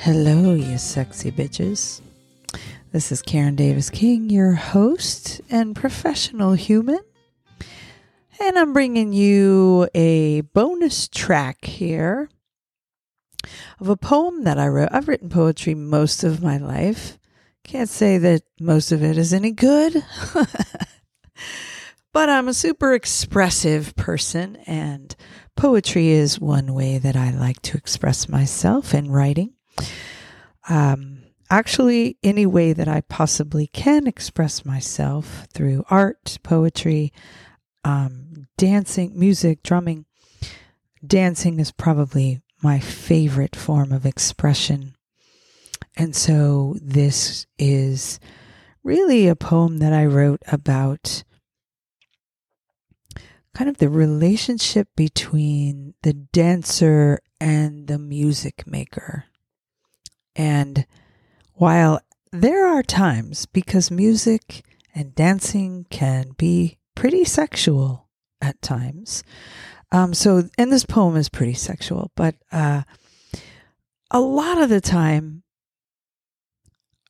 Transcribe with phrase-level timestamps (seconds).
[0.00, 2.00] Hello, you sexy bitches.
[2.92, 7.00] This is Karen Davis King, your host and professional human.
[8.40, 12.30] And I'm bringing you a bonus track here
[13.80, 14.90] of a poem that I wrote.
[14.92, 17.18] I've written poetry most of my life.
[17.64, 20.04] Can't say that most of it is any good,
[22.12, 25.16] but I'm a super expressive person, and
[25.56, 29.54] poetry is one way that I like to express myself in writing
[30.68, 37.12] um, actually any way that I possibly can express myself through art, poetry,
[37.84, 40.04] um, dancing, music, drumming.
[41.06, 44.94] Dancing is probably my favorite form of expression.
[45.96, 48.20] And so this is
[48.82, 51.24] really a poem that I wrote about
[53.54, 59.24] kind of the relationship between the dancer and the music maker.
[60.38, 60.86] And
[61.54, 62.00] while
[62.32, 68.08] there are times because music and dancing can be pretty sexual
[68.40, 69.22] at times.
[69.90, 72.82] Um, so, and this poem is pretty sexual, but uh,
[74.10, 75.42] a lot of the time,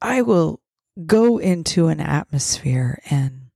[0.00, 0.60] I will
[1.06, 3.48] go into an atmosphere and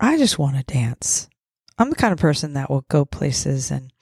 [0.00, 1.28] I just want to dance.
[1.76, 3.92] I'm the kind of person that will go places and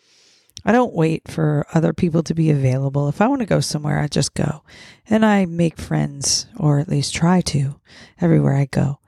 [0.64, 3.08] I don't wait for other people to be available.
[3.08, 4.62] If I want to go somewhere, I just go.
[5.08, 7.80] And I make friends, or at least try to,
[8.20, 8.98] everywhere I go.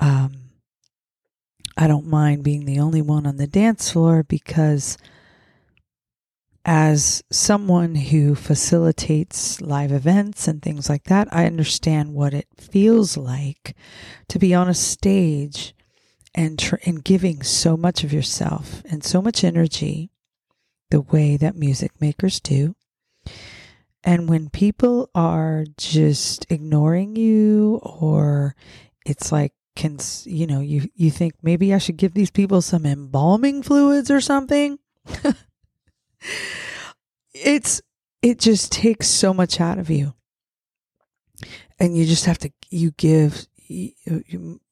[0.00, 0.48] Um,
[1.76, 4.98] I don't mind being the only one on the dance floor because,
[6.64, 13.16] as someone who facilitates live events and things like that, I understand what it feels
[13.16, 13.76] like
[14.28, 15.72] to be on a stage
[16.34, 20.10] and, tr- and giving so much of yourself and so much energy
[20.90, 22.74] the way that music makers do.
[24.04, 28.54] And when people are just ignoring you or
[29.04, 32.84] it's like can you know you you think maybe I should give these people some
[32.84, 34.78] embalming fluids or something?
[37.32, 37.80] it's
[38.20, 40.14] it just takes so much out of you.
[41.78, 43.92] And you just have to you give you,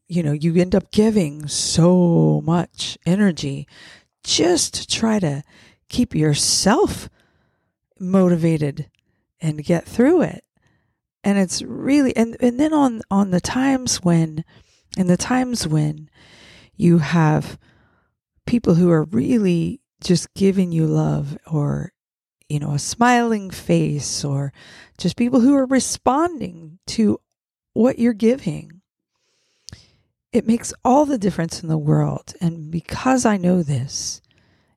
[0.09, 3.69] you know you end up giving so much energy
[4.25, 5.45] just to try to
[5.89, 7.09] keep yourself
[7.99, 8.91] motivated
[9.41, 10.45] and get through it.
[11.25, 14.45] And it's really and, and then on on the times when
[14.97, 16.09] in the times when
[16.77, 17.59] you have
[18.47, 21.93] people who are really just giving you love or
[22.49, 24.53] you know a smiling face or
[24.99, 27.19] just people who are responding to
[27.73, 28.83] what you're giving
[30.33, 34.21] it makes all the difference in the world and because i know this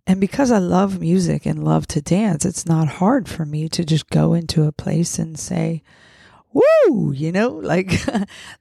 [0.09, 3.85] and because I love music and love to dance, it's not hard for me to
[3.85, 5.83] just go into a place and say,
[6.51, 7.91] Woo, you know, like,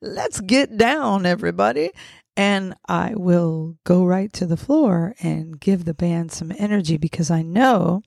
[0.02, 1.92] let's get down, everybody.
[2.36, 7.30] And I will go right to the floor and give the band some energy because
[7.30, 8.02] I know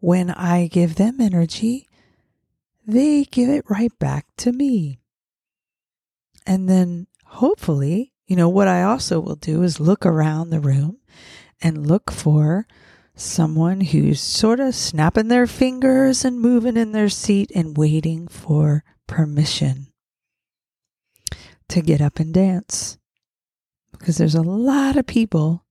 [0.00, 1.88] when I give them energy,
[2.86, 4.98] they give it right back to me.
[6.46, 10.98] And then hopefully, you know, what I also will do is look around the room
[11.62, 12.66] and look for
[13.14, 18.84] someone who's sort of snapping their fingers and moving in their seat and waiting for
[19.06, 19.86] permission
[21.68, 22.98] to get up and dance.
[23.92, 25.64] Because there's a lot of people,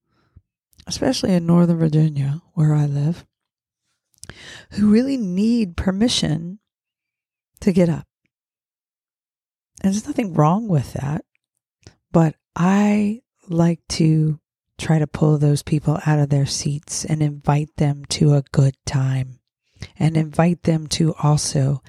[0.88, 3.25] especially in Northern Virginia, where I live,
[4.72, 6.59] who really need permission
[7.59, 8.07] to get up.
[9.84, 11.24] And there's nothing wrong with that.
[12.12, 14.40] But I like to
[14.78, 18.75] try to pull those people out of their seats and invite them to a good
[18.86, 19.40] time
[19.97, 21.81] and invite them to also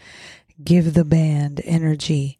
[0.63, 2.39] give the band energy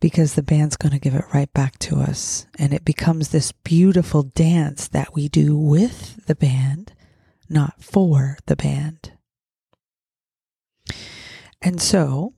[0.00, 2.46] because the band's going to give it right back to us.
[2.58, 6.92] And it becomes this beautiful dance that we do with the band,
[7.48, 9.12] not for the band.
[11.60, 12.34] And so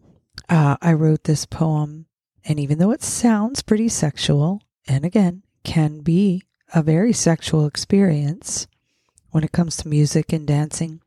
[0.49, 2.07] uh, I wrote this poem,
[2.45, 6.43] and even though it sounds pretty sexual, and again, can be
[6.75, 8.67] a very sexual experience
[9.31, 11.01] when it comes to music and dancing.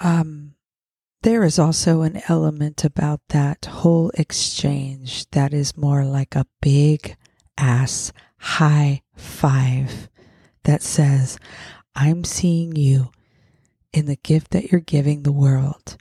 [0.00, 0.54] Um,
[1.22, 7.16] there is also an element about that whole exchange that is more like a big
[7.58, 10.08] ass high five
[10.64, 11.38] that says,
[11.94, 13.10] I'm seeing you
[13.92, 15.96] in the gift that you're giving the world.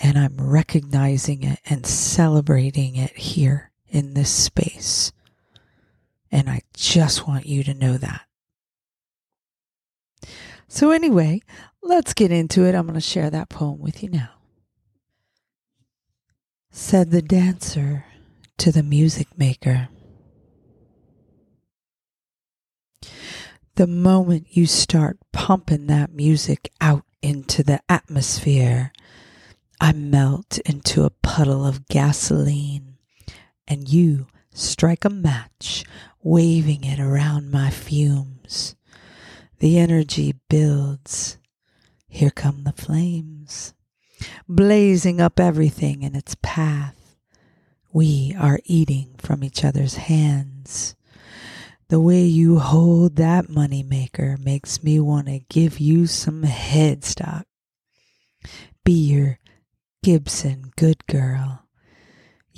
[0.00, 5.12] And I'm recognizing it and celebrating it here in this space.
[6.30, 8.22] And I just want you to know that.
[10.68, 11.40] So, anyway,
[11.82, 12.74] let's get into it.
[12.74, 14.30] I'm going to share that poem with you now.
[16.70, 18.04] said the dancer
[18.58, 19.88] to the music maker.
[23.76, 28.92] The moment you start pumping that music out into the atmosphere,
[29.80, 32.96] I melt into a puddle of gasoline,
[33.66, 34.26] and you
[34.58, 35.84] strike a match,
[36.22, 38.74] waving it around my fumes.
[39.60, 41.38] The energy builds.
[42.08, 43.74] Here come the flames,
[44.48, 47.16] blazing up everything in its path.
[47.92, 50.96] We are eating from each other's hands.
[51.88, 57.44] The way you hold that moneymaker makes me want to give you some headstock.
[58.84, 59.38] Be your
[60.02, 61.67] Gibson good girl.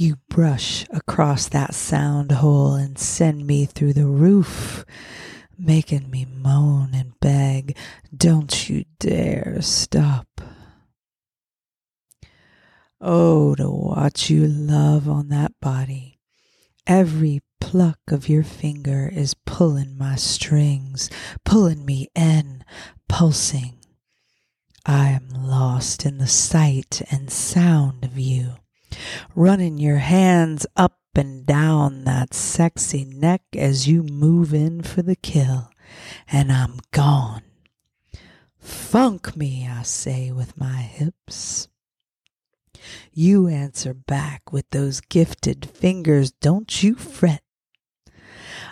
[0.00, 4.86] You brush across that sound hole and send me through the roof,
[5.58, 7.76] making me moan and beg,
[8.16, 10.40] Don't you dare stop.
[12.98, 16.18] Oh, to watch you love on that body.
[16.86, 21.10] Every pluck of your finger is pulling my strings,
[21.44, 22.64] pulling me in,
[23.06, 23.76] pulsing.
[24.86, 28.54] I am lost in the sight and sound of you,
[29.34, 35.16] running your hands up and down that sexy neck as you move in for the
[35.16, 35.70] kill,
[36.30, 37.42] and I'm gone.
[38.58, 41.68] Funk me, I say with my hips.
[43.12, 47.42] You answer back with those gifted fingers, don't you fret.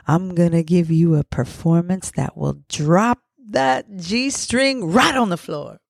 [0.06, 3.20] I'm to give you a performance that will drop
[3.50, 5.80] that G string right on the floor.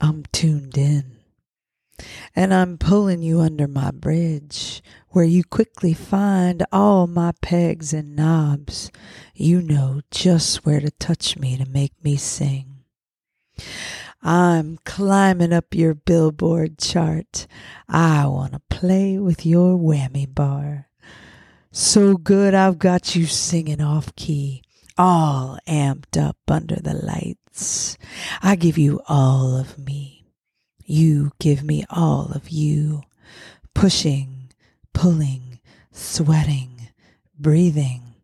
[0.00, 1.19] I'm tuned in.
[2.34, 8.14] And I'm pulling you under my bridge, where you quickly find all my pegs and
[8.14, 8.90] knobs.
[9.34, 12.84] You know just where to touch me to make me sing.
[14.22, 17.46] I'm climbing up your billboard chart.
[17.88, 20.88] I want to play with your whammy bar.
[21.72, 24.62] So good I've got you singing off key,
[24.98, 27.96] all amped up under the lights.
[28.42, 30.19] I give you all of me.
[30.90, 33.02] You give me all of you.
[33.76, 34.50] Pushing,
[34.92, 35.60] pulling,
[35.92, 36.88] sweating,
[37.38, 38.16] breathing,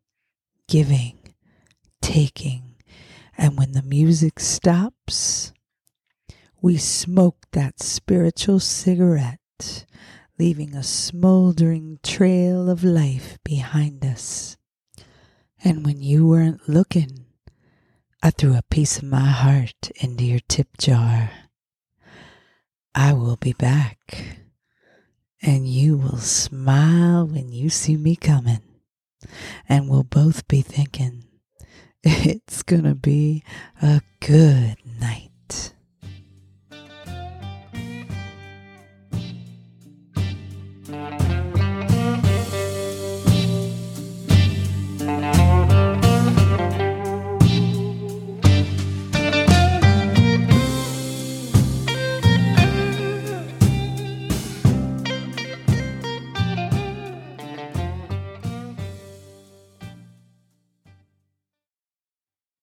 [0.67, 1.17] giving,
[2.03, 2.75] taking.
[3.39, 5.53] And when the music stops,
[6.61, 9.87] we smoke that spiritual cigarette
[10.37, 14.57] leaving a smoldering trail of life behind us.
[15.63, 17.27] And when you weren't looking,
[18.25, 21.31] I threw a piece of my heart into your tip jar.
[22.99, 24.25] I will be back,
[25.43, 28.63] and you will smile when you see me coming,
[29.69, 31.25] and we'll both be thinking,
[32.03, 33.45] it's gonna be
[33.83, 35.75] a good night.